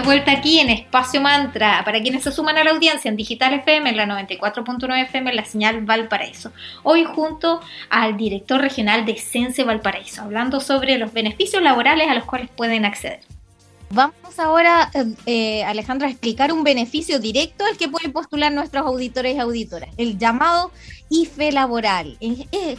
Vuelta 0.07 0.31
aquí 0.31 0.59
en 0.61 0.69
Espacio 0.69 1.19
Mantra. 1.19 1.81
Para 1.83 2.01
quienes 2.01 2.23
se 2.23 2.31
suman 2.31 2.57
a 2.57 2.63
la 2.63 2.71
audiencia 2.71 3.09
en 3.09 3.17
Digital 3.17 3.53
FM, 3.55 3.89
en 3.89 3.97
la 3.97 4.05
94.9 4.05 5.03
FM, 5.03 5.31
en 5.31 5.35
la 5.35 5.43
señal 5.43 5.81
Valparaíso. 5.81 6.53
Hoy 6.83 7.03
junto 7.03 7.59
al 7.89 8.15
director 8.15 8.61
regional 8.61 9.05
de 9.05 9.17
Sense 9.17 9.65
Valparaíso, 9.65 10.21
hablando 10.21 10.61
sobre 10.61 10.97
los 10.97 11.11
beneficios 11.11 11.61
laborales 11.61 12.07
a 12.07 12.13
los 12.13 12.23
cuales 12.23 12.49
pueden 12.55 12.85
acceder. 12.85 13.19
Vamos 13.89 14.39
ahora, 14.39 14.89
eh, 14.93 15.03
eh, 15.25 15.63
Alejandra, 15.65 16.07
a 16.07 16.11
explicar 16.11 16.53
un 16.53 16.63
beneficio 16.63 17.19
directo 17.19 17.65
al 17.65 17.75
que 17.75 17.89
pueden 17.89 18.13
postular 18.13 18.53
nuestros 18.53 18.85
auditores 18.85 19.35
y 19.35 19.39
auditoras, 19.39 19.89
el 19.97 20.17
llamado 20.17 20.71
IFE 21.09 21.51
laboral. 21.51 22.15
¿En, 22.21 22.47
eh, 22.53 22.77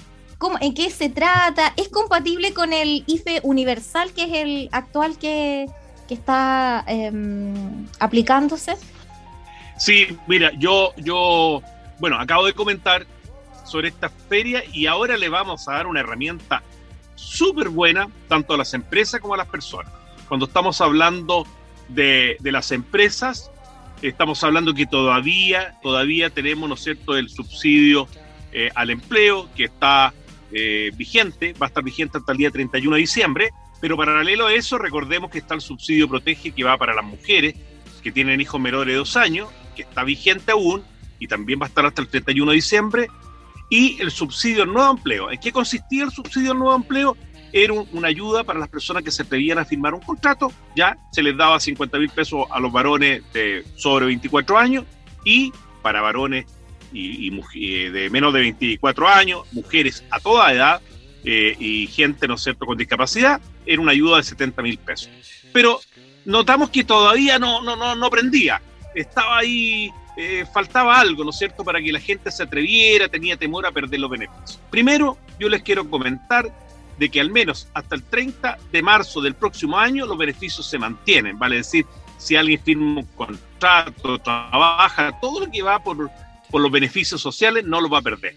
¿En 0.63 0.73
qué 0.73 0.89
se 0.89 1.11
trata? 1.11 1.75
¿Es 1.77 1.91
compatible 1.91 2.55
con 2.55 2.73
el 2.73 3.05
IFE 3.07 3.41
universal, 3.43 4.13
que 4.15 4.23
es 4.23 4.33
el 4.33 4.69
actual 4.73 5.19
que, 5.19 5.67
que 6.09 6.15
está 6.15 6.85
em, 6.87 7.87
aplicándose? 8.01 8.77
Sí, 9.77 10.19
mira, 10.27 10.51
yo, 10.59 10.93
yo, 10.97 11.63
bueno, 12.01 12.19
acabo 12.19 12.47
de 12.47 12.55
comentar 12.55 13.07
sobre 13.65 13.89
esta 13.89 14.09
feria 14.09 14.65
y 14.73 14.87
ahora 14.87 15.17
le 15.17 15.29
vamos 15.29 15.69
a 15.69 15.75
dar 15.75 15.87
una 15.87 16.01
herramienta 16.01 16.63
súper 17.15 17.69
buena 17.69 18.09
tanto 18.27 18.55
a 18.55 18.57
las 18.57 18.75
empresas 18.75 19.21
como 19.21 19.35
a 19.35 19.37
las 19.37 19.49
personas. 19.49 19.93
Cuando 20.27 20.47
estamos 20.47 20.81
hablando 20.81 21.47
de, 21.89 22.37
de, 22.41 22.53
las 22.53 22.73
empresas, 22.73 23.51
estamos 24.03 24.43
hablando 24.43 24.75
que 24.75 24.87
todavía, 24.87 25.79
todavía 25.83 26.31
tenemos, 26.31 26.69
¿no 26.69 26.75
es 26.75 26.83
cierto?, 26.83 27.17
el 27.17 27.29
subsidio 27.29 28.09
eh, 28.53 28.71
al 28.75 28.91
empleo 28.91 29.49
que 29.55 29.65
está 29.65 30.15
eh, 30.53 30.91
vigente, 30.97 31.53
va 31.53 31.67
a 31.67 31.69
estar 31.69 31.85
vigente 31.85 32.17
hasta 32.17 32.33
el 32.33 32.39
día 32.39 32.51
31 32.51 32.95
de 32.95 33.01
diciembre, 33.01 33.51
pero 33.81 33.97
paralelo 33.97 34.47
a 34.47 34.55
eso, 34.55 34.79
recordemos 34.79 35.31
que 35.31 35.39
está 35.39 35.55
el 35.55 35.61
subsidio 35.61 36.09
protege 36.09 36.51
que 36.51 36.65
va 36.65 36.77
para 36.77 36.95
las 36.95 37.05
mujeres 37.05 37.55
que 38.03 38.13
tienen 38.13 38.41
hijos 38.41 38.61
menores 38.61 38.93
de 38.93 38.99
dos 38.99 39.17
años, 39.17 39.49
que 39.77 39.83
está 39.83 40.05
vigente 40.05 40.53
aún 40.53 40.83
y 41.19 41.27
también 41.27 41.61
va 41.61 41.67
a 41.67 41.69
estar 41.69 41.85
hasta 41.85 42.03
el 42.03 42.09
31 42.09 42.51
de 42.51 42.55
diciembre. 42.55 43.09
Y 43.71 44.01
el 44.01 44.11
subsidio 44.11 44.63
al 44.63 44.73
nuevo 44.73 44.91
empleo. 44.91 45.31
¿En 45.31 45.39
qué 45.39 45.53
consistía 45.53 46.05
el 46.05 46.11
subsidio 46.11 46.53
al 46.53 46.59
nuevo 46.59 46.75
empleo? 46.75 47.17
Era 47.53 47.75
una 47.75 48.09
ayuda 48.09 48.43
para 48.45 48.59
las 48.59 48.69
personas 48.69 49.03
que 49.03 49.11
se 49.11 49.23
atrevían 49.23 49.59
a 49.59 49.65
firmar 49.65 49.93
un 49.93 50.01
contrato. 50.01 50.51
Ya 50.75 50.97
se 51.13 51.23
les 51.23 51.37
daba 51.37 51.61
50 51.61 51.99
mil 51.99 52.09
pesos 52.09 52.47
a 52.51 52.61
los 52.61 52.73
varones 52.73 53.23
de 53.33 53.65
sobre 53.77 54.07
24 54.07 54.59
años 54.59 54.85
y 55.25 55.53
para 55.83 56.01
varones 56.01 56.47
y, 56.93 57.31
y, 57.53 57.89
de 57.91 58.09
menos 58.09 58.33
de 58.33 58.41
24 58.41 59.09
años, 59.09 59.43
mujeres 59.53 60.03
a 60.11 60.19
toda 60.21 60.51
edad, 60.53 60.81
eh, 61.31 61.55
y 61.61 61.87
gente, 61.89 62.27
¿no 62.27 62.37
es 62.37 62.43
cierto?, 62.43 62.65
con 62.65 62.79
discapacidad, 62.79 63.39
era 63.67 63.83
una 63.83 63.93
ayuda 63.93 64.17
de 64.17 64.23
70 64.23 64.63
mil 64.63 64.79
pesos. 64.79 65.11
Pero 65.53 65.79
notamos 66.25 66.71
que 66.71 66.85
todavía 66.85 67.39
no, 67.39 67.61
no, 67.61 67.77
no, 67.77 67.95
no 67.95 68.09
prendía. 68.09 68.63
Estaba 68.95 69.37
ahí, 69.37 69.91
eh, 70.17 70.47
faltaba 70.51 70.99
algo, 70.99 71.25
¿no 71.25 71.31
es 71.31 71.37
cierto?, 71.37 71.63
para 71.63 71.83
que 71.83 71.93
la 71.93 72.01
gente 72.01 72.31
se 72.31 72.45
atreviera, 72.45 73.09
tenía 73.09 73.37
temor 73.37 73.67
a 73.67 73.71
perder 73.71 74.01
los 74.01 74.09
beneficios. 74.09 74.59
Primero, 74.71 75.19
yo 75.39 75.51
les 75.51 75.61
quiero 75.61 75.91
comentar 75.91 76.51
de 76.97 77.11
que 77.11 77.21
al 77.21 77.31
menos 77.31 77.69
hasta 77.75 77.95
el 77.95 78.05
30 78.05 78.57
de 78.73 78.83
marzo 78.83 79.21
del 79.21 79.35
próximo 79.35 79.77
año 79.77 80.07
los 80.07 80.17
beneficios 80.17 80.67
se 80.67 80.79
mantienen, 80.79 81.39
vale 81.39 81.57
decir, 81.57 81.85
si 82.17 82.37
alguien 82.37 82.59
firma 82.65 83.01
un 83.01 83.07
contrato, 83.15 84.19
trabaja, 84.19 85.21
todo 85.21 85.41
lo 85.41 85.51
que 85.51 85.61
va 85.61 85.79
por, 85.79 86.11
por 86.51 86.63
los 86.63 86.73
beneficios 86.73 87.21
sociales 87.21 87.67
no 87.67 87.83
lo 87.83 87.91
va 87.91 87.99
a 87.99 88.03
perder. 88.03 88.35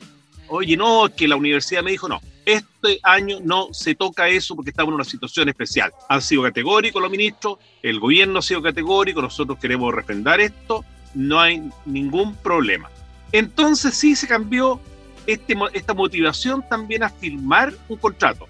Oye, 0.53 0.75
no, 0.75 1.07
que 1.15 1.29
la 1.29 1.37
universidad 1.37 1.81
me 1.81 1.91
dijo, 1.91 2.09
no, 2.09 2.19
este 2.45 2.99
año 3.03 3.37
no 3.41 3.69
se 3.71 3.95
toca 3.95 4.27
eso 4.27 4.53
porque 4.53 4.71
estamos 4.71 4.89
en 4.89 4.95
una 4.95 5.05
situación 5.05 5.47
especial. 5.47 5.93
Han 6.09 6.21
sido 6.21 6.43
categóricos 6.43 7.01
los 7.01 7.09
ministros, 7.09 7.57
el 7.81 8.01
gobierno 8.01 8.39
ha 8.39 8.41
sido 8.41 8.61
categórico, 8.61 9.21
nosotros 9.21 9.57
queremos 9.59 9.93
refrendar 9.93 10.41
esto, 10.41 10.83
no 11.15 11.39
hay 11.39 11.63
ningún 11.85 12.35
problema. 12.35 12.89
Entonces 13.31 13.93
sí 13.93 14.13
se 14.13 14.27
cambió 14.27 14.81
este, 15.25 15.55
esta 15.71 15.93
motivación 15.93 16.65
también 16.67 17.03
a 17.03 17.09
firmar 17.09 17.73
un 17.87 17.97
contrato 17.97 18.49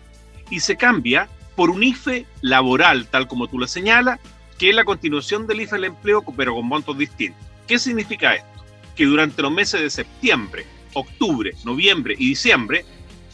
y 0.50 0.60
se 0.60 0.76
cambia 0.76 1.30
por 1.56 1.70
un 1.70 1.84
IFE 1.84 2.26
laboral, 2.42 3.06
tal 3.12 3.28
como 3.28 3.48
tú 3.48 3.60
lo 3.60 3.68
señalas, 3.68 4.20
que 4.58 4.72
es 4.72 4.76
la 4.76 4.86
continuación 4.86 5.46
del 5.46 5.62
IFE 5.62 5.76
del 5.76 5.86
empleo, 5.86 6.26
pero 6.36 6.56
con 6.56 6.66
montos 6.66 6.98
distintos. 6.98 7.46
¿Qué 7.68 7.78
significa 7.78 8.34
esto? 8.34 8.66
Que 8.96 9.06
durante 9.06 9.44
los 9.44 9.52
meses 9.52 9.82
de 9.82 9.90
septiembre, 9.92 10.66
octubre, 10.94 11.54
noviembre 11.64 12.16
y 12.18 12.30
diciembre 12.30 12.86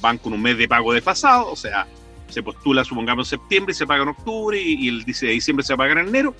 van 0.01 0.17
con 0.17 0.33
un 0.33 0.41
mes 0.41 0.57
de 0.57 0.67
pago 0.67 0.93
desfasado, 0.93 1.51
o 1.51 1.55
sea, 1.55 1.87
se 2.29 2.43
postula, 2.43 2.83
supongamos, 2.83 3.31
en 3.31 3.39
septiembre 3.39 3.71
y 3.71 3.75
se 3.75 3.87
paga 3.87 4.03
en 4.03 4.09
octubre 4.09 4.61
y, 4.61 4.87
el 4.87 5.03
10 5.03 5.19
de 5.21 5.27
diciembre 5.29 5.65
se 5.65 5.75
paga 5.75 5.93
en 5.93 6.09
enero, 6.09 6.35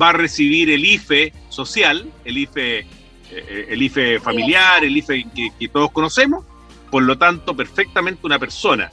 va 0.00 0.10
a 0.10 0.12
recibir 0.12 0.70
el 0.70 0.84
IFE 0.84 1.32
social, 1.48 2.10
el 2.24 2.38
IFE, 2.38 2.78
eh, 3.30 3.66
el 3.68 3.82
IFE 3.82 4.20
familiar, 4.20 4.84
el 4.84 4.96
IFE 4.96 5.26
que, 5.58 5.68
todos 5.68 5.90
conocemos, 5.90 6.44
por 6.90 7.02
lo 7.02 7.18
tanto, 7.18 7.56
perfectamente 7.56 8.26
una 8.26 8.38
persona, 8.38 8.90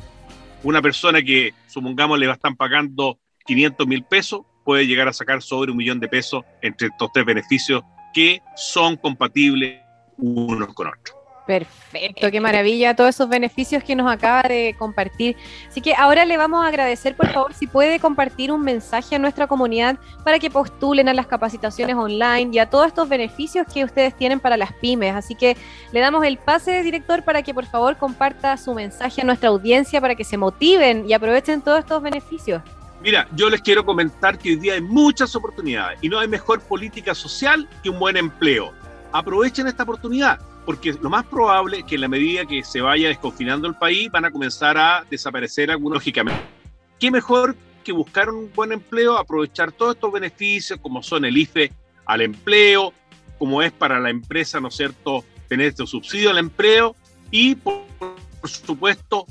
una 0.64 0.82
persona 0.82 1.22
que 1.22 1.54
supongamos 1.68 2.20
le 2.20 2.30
estar 2.30 2.56
pagando 2.56 3.20
500 3.46 3.88
mil 3.88 4.04
pesos, 4.04 4.42
puede 4.64 4.86
llegar 4.86 5.08
a 5.08 5.14
sacar 5.14 5.42
sobre 5.42 5.72
un 5.72 5.78
millón 5.78 6.00
de 6.00 6.08
pesos 6.08 6.44
entre 6.62 6.88
estos 6.88 7.12
tres 7.14 7.26
beneficios 7.26 7.84
que 8.14 8.42
son 8.56 8.98
compatibles 8.98 9.80
unos 10.18 10.74
con 10.74 10.88
otros. 10.88 11.21
Perfecto, 11.52 12.32
qué 12.32 12.40
maravilla 12.40 12.96
todos 12.96 13.10
esos 13.10 13.28
beneficios 13.28 13.84
que 13.84 13.94
nos 13.94 14.10
acaba 14.10 14.44
de 14.44 14.74
compartir. 14.80 15.36
Así 15.68 15.82
que 15.82 15.94
ahora 15.94 16.24
le 16.24 16.38
vamos 16.38 16.64
a 16.64 16.70
agradecer, 16.70 17.14
por 17.14 17.28
favor, 17.28 17.54
si 17.54 17.68
puede 17.68 18.00
compartir 18.00 18.54
un 18.54 18.62
mensaje 18.62 19.16
a 19.18 19.20
nuestra 19.20 19.48
comunidad 19.48 19.98
para 20.24 20.40
que 20.40 20.50
postulen 20.50 21.10
a 21.10 21.14
las 21.14 21.28
capacitaciones 21.28 21.98
online 21.98 22.52
y 22.54 22.60
a 22.60 22.70
todos 22.70 22.88
estos 22.88 23.10
beneficios 23.10 23.68
que 23.68 23.84
ustedes 23.84 24.16
tienen 24.16 24.40
para 24.40 24.56
las 24.56 24.72
pymes. 24.72 25.14
Así 25.14 25.36
que 25.36 25.58
le 25.92 26.00
damos 26.00 26.24
el 26.24 26.38
pase, 26.38 26.84
director, 26.84 27.22
para 27.26 27.42
que 27.42 27.54
por 27.54 27.66
favor 27.66 27.98
comparta 27.98 28.56
su 28.56 28.74
mensaje 28.74 29.20
a 29.20 29.26
nuestra 29.26 29.50
audiencia 29.50 30.00
para 30.00 30.16
que 30.16 30.24
se 30.24 30.38
motiven 30.38 31.04
y 31.06 31.12
aprovechen 31.12 31.62
todos 31.62 31.80
estos 31.80 32.02
beneficios. 32.02 32.62
Mira, 33.02 33.28
yo 33.36 33.50
les 33.50 33.62
quiero 33.62 33.84
comentar 33.84 34.38
que 34.38 34.52
hoy 34.52 34.56
día 34.56 34.76
hay 34.76 34.82
muchas 34.82 35.36
oportunidades 35.36 36.00
y 36.02 36.08
no 36.08 36.18
hay 36.18 36.30
mejor 36.30 36.62
política 36.62 37.14
social 37.14 37.68
que 37.84 37.90
un 37.90 38.00
buen 38.00 38.16
empleo. 38.16 38.72
Aprovechen 39.12 39.68
esta 39.68 39.84
oportunidad 39.84 40.40
porque 40.66 40.94
lo 41.02 41.10
más 41.10 41.26
probable 41.26 41.80
es 41.80 41.84
que 41.86 41.96
en 41.96 42.02
la 42.02 42.08
medida 42.08 42.46
que 42.46 42.64
se 42.64 42.82
vaya 42.82 43.08
desconfinando 43.08 43.68
el 43.68 43.76
país 43.76 44.10
van 44.12 44.26
a 44.26 44.32
comenzar 44.32 44.78
a 44.78 45.06
desaparecer 45.10 45.72
algunos 45.72 45.98
lógicamente. 45.98 46.42
¿Qué 47.00 47.10
mejor 47.10 47.56
que 47.84 47.92
buscar 47.92 48.30
un 48.30 48.52
buen 48.54 48.72
empleo, 48.72 49.18
aprovechar 49.18 49.72
todos 49.72 49.96
estos 49.96 50.12
beneficios 50.12 50.80
como 50.80 51.02
son 51.02 51.26
el 51.26 51.38
IFE 51.38 51.72
al 52.06 52.22
empleo, 52.22 52.94
como 53.40 53.62
es 53.62 53.72
para 53.72 54.00
la 54.00 54.10
empresa, 54.10 54.60
¿no 54.60 54.68
es 54.68 54.76
cierto?, 54.76 55.26
tener 55.48 55.68
este 55.68 55.86
subsidio 55.88 56.30
al 56.30 56.38
empleo 56.38 56.96
y, 57.32 57.56
por, 57.56 57.82
por 58.40 58.50
supuesto, 58.50 59.26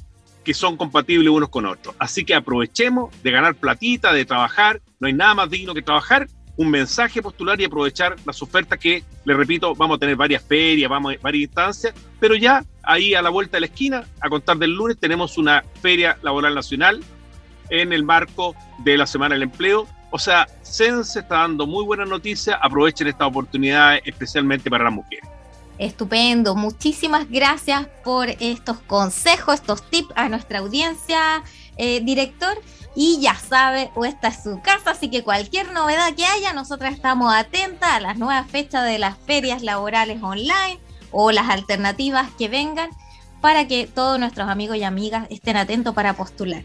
que 0.45 0.55
son 0.55 0.77
compatibles 0.77 1.29
unos 1.29 1.49
con 1.49 1.67
otros. 1.67 1.95
Así 1.99 2.25
que 2.25 2.35
aprovechemos 2.35 3.11
de 3.23 3.31
ganar 3.31 3.55
platita, 3.55 4.13
de 4.13 4.25
trabajar. 4.25 4.81
No 4.99 5.07
hay 5.07 5.13
nada 5.13 5.35
más 5.35 5.51
digno 5.51 5.75
que 5.75 5.83
trabajar. 5.83 6.29
Un 6.57 6.71
mensaje 6.71 7.23
postular 7.23 7.61
y 7.61 7.65
aprovechar 7.65 8.17
las 8.25 8.43
ofertas 8.43 8.79
que, 8.79 9.05
le 9.25 9.35
repito, 9.35 9.75
vamos 9.75 9.97
a 9.97 10.01
tener 10.01 10.17
varias 10.17 10.43
ferias, 10.43 10.89
vamos 10.89 11.15
a 11.15 11.19
varias 11.21 11.43
instancias, 11.43 11.95
pero 12.19 12.35
ya 12.35 12.65
ahí 12.83 13.15
a 13.15 13.23
la 13.23 13.31
vuelta 13.31 13.57
de 13.57 13.61
la 13.61 13.67
esquina, 13.67 14.05
a 14.21 14.29
contar 14.29 14.57
del 14.57 14.73
lunes, 14.73 14.99
tenemos 14.99 15.39
una 15.39 15.63
feria 15.81 16.19
laboral 16.23 16.55
nacional 16.55 17.03
en 17.69 17.93
el 17.93 18.03
marco 18.03 18.55
de 18.79 18.97
la 18.97 19.07
Semana 19.07 19.35
del 19.35 19.45
Empleo. 19.45 19.87
O 20.11 20.19
sea, 20.19 20.49
CENSE 20.65 21.21
está 21.21 21.37
dando 21.37 21.67
muy 21.67 21.85
buenas 21.85 22.09
noticias, 22.09 22.59
aprovechen 22.61 23.07
esta 23.07 23.27
oportunidad 23.27 23.99
especialmente 24.05 24.69
para 24.71 24.85
las 24.85 24.93
mujeres. 24.93 25.29
Estupendo, 25.79 26.55
muchísimas 26.55 27.31
gracias 27.31 27.87
por 28.05 28.29
estos 28.29 28.81
consejos, 28.81 29.55
estos 29.55 29.89
tips 29.89 30.13
a 30.15 30.29
nuestra 30.29 30.59
audiencia, 30.59 31.43
eh, 31.77 32.01
director. 32.01 32.61
Y 32.97 33.21
ya 33.21 33.35
sabe, 33.37 33.91
o 33.95 34.05
esta 34.05 34.29
es 34.29 34.43
su 34.43 34.61
casa, 34.63 34.91
así 34.91 35.11
que 35.11 35.23
cualquier 35.23 35.73
novedad 35.73 36.13
que 36.15 36.27
haya, 36.27 36.53
nosotras 36.53 36.93
estamos 36.93 37.33
atentas 37.33 37.89
a 37.89 38.01
las 38.01 38.19
nuevas 38.19 38.51
fechas 38.51 38.85
de 38.85 38.99
las 38.99 39.17
ferias 39.17 39.63
laborales 39.63 40.21
online 40.23 40.81
o 41.13 41.31
las 41.31 41.49
alternativas 41.49 42.29
que 42.37 42.49
vengan 42.49 42.91
para 43.41 43.69
que 43.69 43.87
todos 43.87 44.19
nuestros 44.19 44.49
amigos 44.49 44.77
y 44.77 44.83
amigas 44.83 45.27
estén 45.31 45.57
atentos 45.57 45.95
para 45.95 46.15
postular. 46.15 46.65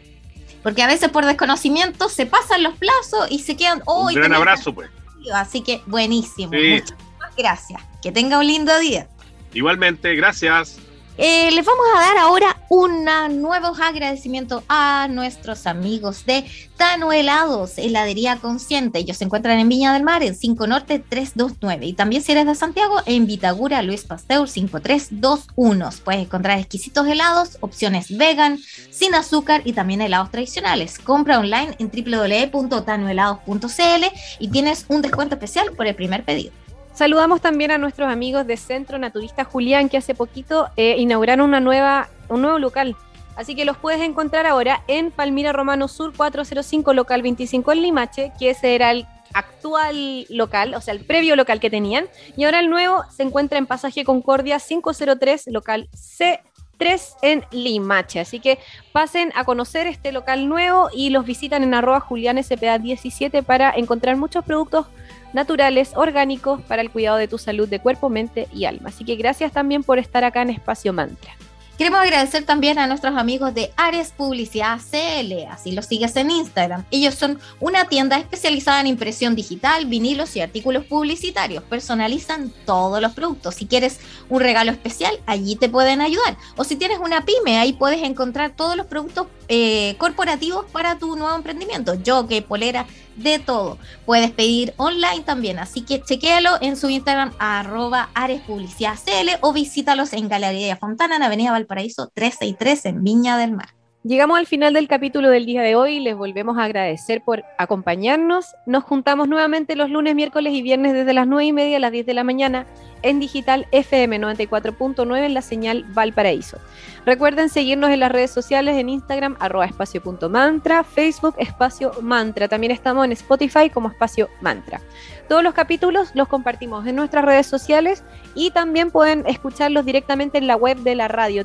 Porque 0.63 0.82
a 0.82 0.88
veces 0.88 1.10
por 1.10 1.26
desconocimiento 1.26 2.10
se 2.10 2.26
pasan 2.26 2.63
los 2.63 2.76
plazos 2.76 3.30
y 3.30 3.39
se 3.39 3.56
quedan... 3.56 3.84
Oh, 3.86 4.08
un 4.08 4.13
gran 4.15 4.34
abrazo, 4.34 4.74
pues. 4.74 4.89
Así 5.32 5.62
que 5.62 5.82
buenísimo. 5.86 6.52
Sí. 6.52 6.82
Muchas 6.82 7.36
gracias. 7.38 7.82
Que 8.02 8.12
tenga 8.12 8.39
un 8.39 8.48
lindo 8.48 8.78
día. 8.80 9.08
Igualmente, 9.54 10.15
gracias. 10.15 10.80
Eh, 11.17 11.49
les 11.51 11.65
vamos 11.65 11.86
a 11.95 11.99
dar 11.99 12.17
ahora 12.17 12.58
un 12.67 13.06
nuevo 13.41 13.67
agradecimiento 13.67 14.63
a 14.67 15.08
nuestros 15.10 15.65
amigos 15.65 16.25
de 16.25 16.43
Tano 16.75 17.13
Helados, 17.13 17.78
heladería 17.78 18.36
consciente. 18.38 18.99
Ellos 18.99 19.15
se 19.15 19.23
encuentran 19.23 19.58
en 19.60 19.69
Viña 19.69 19.93
del 19.93 20.04
Mar, 20.04 20.23
en 20.23 20.36
5 20.36 20.67
Norte 20.67 20.99
329. 20.99 21.86
Y 21.86 21.93
también 21.93 22.21
si 22.21 22.34
eres 22.34 22.45
de 22.45 22.56
Santiago, 22.56 22.97
en 23.06 23.28
Vitagura 23.28 23.82
Luis 23.82 24.04
Pasteur 24.04 24.49
5321. 24.49 25.89
Puedes 26.04 26.23
encontrar 26.23 26.60
exquisitos 26.60 27.08
helados, 27.08 27.60
opciones 27.62 28.17
vegan, 28.17 28.60
sin 28.91 29.15
azúcar 29.15 29.62
y 29.63 29.71
también 29.71 30.01
helados 30.01 30.32
tradicionales. 30.32 30.99
Compra 30.99 31.39
online 31.39 31.78
en 31.80 31.89
www.tanohelados.cl 31.89 34.06
y 34.39 34.49
tienes 34.49 34.84
un 34.89 35.01
descuento 35.01 35.36
especial 35.36 35.71
por 35.71 35.88
el 35.88 35.95
primer 35.95 36.25
pedido. 36.25 36.51
Saludamos 36.95 37.41
también 37.41 37.71
a 37.71 37.77
nuestros 37.77 38.10
amigos 38.10 38.47
de 38.47 38.55
Centro 38.55 38.97
Naturista 38.97 39.43
Julián, 39.43 39.89
que 39.89 39.97
hace 39.97 40.15
poquito 40.15 40.69
eh, 40.77 40.95
inauguraron 40.97 41.49
una 41.49 41.60
nueva, 41.60 42.08
un 42.29 42.41
nuevo 42.41 42.58
local. 42.58 42.95
Así 43.36 43.53
que 43.53 43.65
los 43.65 43.75
puedes 43.75 43.99
encontrar 43.99 44.45
ahora 44.45 44.81
en 44.88 45.12
Palmira 45.12 45.51
Romano 45.51 45.89
Sur 45.89 46.13
405, 46.15 46.93
local 46.93 47.21
25 47.21 47.73
en 47.73 47.81
Limache, 47.81 48.31
que 48.39 48.51
ese 48.51 48.75
era 48.75 48.91
el 48.91 49.05
actual 49.34 50.25
local, 50.29 50.73
o 50.73 50.79
sea, 50.79 50.93
el 50.93 51.03
previo 51.03 51.36
local 51.36 51.60
que 51.60 51.69
tenían. 51.69 52.08
Y 52.38 52.45
ahora 52.45 52.62
el 52.62 52.69
nuevo 52.69 53.03
se 53.13 53.23
encuentra 53.23 53.58
en 53.58 53.65
Pasaje 53.65 54.05
Concordia 54.05 54.58
503, 54.58 55.47
local 55.47 55.89
C. 55.93 56.39
3 56.77 57.15
en 57.21 57.45
Limache. 57.51 58.21
Así 58.21 58.39
que 58.39 58.58
pasen 58.93 59.34
a 59.36 59.43
conocer 59.43 59.88
este 59.88 60.13
local 60.13 60.47
nuevo 60.47 60.89
y 60.93 61.10
los 61.10 61.25
visitan 61.25 61.63
en 61.63 61.73
arroba 61.73 61.99
Julián 61.99 62.41
SPA 62.41 62.79
17 62.79 63.43
para 63.43 63.71
encontrar 63.75 64.15
muchos 64.15 64.45
productos 64.45 64.88
naturales, 65.36 65.91
orgánicos 65.95 66.62
para 66.63 66.82
el 66.82 66.89
cuidado 66.89 67.17
de 67.17 67.28
tu 67.28 67.38
salud 67.38 67.69
de 67.69 67.80
cuerpo, 67.80 68.10
mente 68.10 68.48
y 68.52 68.65
alma. 68.65 68.89
Así 68.89 69.06
que 69.06 69.15
gracias 69.15 69.52
también 69.52 69.84
por 69.84 70.00
estar 70.00 70.24
acá 70.24 70.41
en 70.41 70.50
Espacio 70.50 70.93
Mantra. 70.93 71.36
Queremos 71.78 72.00
agradecer 72.00 72.45
también 72.45 72.80
a 72.80 72.88
nuestros 72.88 73.17
amigos 73.17 73.54
de 73.54 73.74
Ares 73.76 74.13
Publicidad 74.15 74.80
CL, 74.80 75.45
así 75.52 75.74
los 75.74 75.88
sigues 75.88 76.15
en 76.15 76.32
Instagram. 76.32 76.86
Ellos 76.89 77.15
son 77.15 77.38
una 77.60 77.89
tienda 77.89 78.17
especializada 78.17 78.80
en 78.80 78.88
impresión 78.88 79.36
digital, 79.36 79.86
vinilos 79.86 80.38
y 80.38 80.39
artículos 80.39 80.86
publicitarios. 80.86 81.65
Personalizan 81.65 82.54
todos 82.65 83.02
los 83.02 83.12
productos. 83.12 83.56
Si 83.56 83.65
quieres 83.65 84.00
un 84.30 84.39
regalo 84.39 84.71
especial, 84.71 85.19
allí 85.26 85.58
te 85.58 85.67
pueden 85.67 86.00
ayudar. 86.00 86.38
O 86.56 86.63
si 86.63 86.78
tienes 86.78 87.00
una 87.00 87.26
pyme, 87.26 87.58
ahí 87.58 87.74
puedes 87.74 88.02
encontrar 88.04 88.56
todos 88.56 88.78
los 88.78 88.86
productos 88.86 89.28
eh, 89.47 89.95
corporativos 89.97 90.65
para 90.71 90.97
tu 90.97 91.15
nuevo 91.15 91.36
emprendimiento. 91.36 91.93
Jockey, 92.05 92.41
polera, 92.41 92.86
de 93.15 93.39
todo. 93.39 93.77
Puedes 94.05 94.31
pedir 94.31 94.73
online 94.77 95.21
también, 95.25 95.60
así 95.60 95.81
que 95.81 96.01
chequéalo 96.01 96.58
en 96.62 96.75
su 96.75 96.89
Instagram 96.89 97.34
arroba 97.39 98.10
Ares 98.13 98.41
Publicidad 98.41 98.95
CL 98.95 99.38
o 99.41 99.53
visítalos 99.53 100.13
en 100.13 100.27
Galería 100.27 100.75
Fontana 100.77 101.15
en 101.15 101.23
Avenida 101.23 101.51
Valparaíso 101.51 102.12
363 102.13 102.86
en 102.86 103.03
Viña 103.03 103.38
del 103.38 103.53
Mar. 103.53 103.69
Llegamos 104.06 104.38
al 104.38 104.46
final 104.46 104.76
del 104.76 104.88
capítulo 104.88 105.32
del 105.32 105.48
día 105.48 105.63
de 105.63 105.76
hoy. 105.76 106.00
Les 106.00 106.15
volvemos 106.15 106.60
a 106.60 106.65
agradecer 106.65 107.24
por 107.24 107.44
acompañarnos. 107.58 108.56
Nos 108.68 108.84
juntamos 108.84 109.28
nuevamente 109.28 109.76
los 109.76 109.89
lunes, 109.89 110.13
miércoles 110.13 110.54
y 110.54 110.62
viernes 110.62 110.94
desde 110.94 111.12
las 111.12 111.26
9 111.26 111.46
y 111.46 111.54
media 111.54 111.78
a 111.78 111.80
las 111.80 111.91
10 111.91 112.06
de 112.06 112.13
la 112.13 112.24
mañana 112.24 112.68
en 113.02 113.20
digital 113.20 113.65
FM 113.72 114.20
94.9 114.20 115.26
en 115.26 115.34
la 115.34 115.41
señal 115.41 115.86
Valparaíso. 115.89 116.60
Recuerden 117.06 117.50
seguirnos 117.50 117.89
en 117.89 118.00
las 118.00 118.12
redes 118.12 118.30
sociales 118.30 118.78
en 118.78 118.89
Instagram, 118.89 119.38
arroba 119.39 119.65
espacio.mantra, 119.65 120.84
Facebook, 120.84 121.36
espacio 121.39 121.91
mantra. 122.02 122.48
También 122.48 122.72
estamos 122.72 123.06
en 123.06 123.12
Spotify 123.12 123.72
como 123.72 123.89
espacio 123.89 124.30
mantra. 124.41 124.82
Todos 125.28 125.44
los 125.44 125.56
capítulos 125.56 126.12
los 126.13 126.28
compartimos 126.28 126.86
en 126.86 126.96
nuestras 126.96 127.26
redes 127.26 127.48
sociales 127.48 128.04
y 128.36 128.52
también 128.52 128.91
pueden 128.91 129.26
escucharlos 129.26 129.86
directamente 129.86 130.38
en 130.38 130.46
la 130.46 130.56
web 130.56 130.78
de 130.78 130.94
la 130.96 131.08
radio 131.08 131.44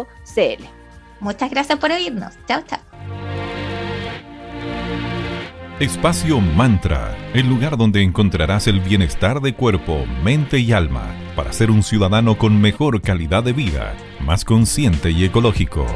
www.digitalfm.cl. 0.00 0.64
Muchas 1.20 1.50
gracias 1.50 1.78
por 1.78 1.90
oírnos. 1.90 2.32
Chao, 2.46 2.62
chao. 2.66 2.80
Espacio 5.78 6.40
Mantra, 6.40 7.16
el 7.32 7.48
lugar 7.48 7.78
donde 7.78 8.02
encontrarás 8.02 8.66
el 8.66 8.80
bienestar 8.80 9.40
de 9.40 9.54
cuerpo, 9.54 10.04
mente 10.22 10.58
y 10.58 10.72
alma 10.72 11.14
para 11.34 11.54
ser 11.54 11.70
un 11.70 11.82
ciudadano 11.82 12.36
con 12.36 12.60
mejor 12.60 13.00
calidad 13.00 13.42
de 13.42 13.54
vida, 13.54 13.94
más 14.20 14.44
consciente 14.44 15.10
y 15.10 15.24
ecológico. 15.24 15.86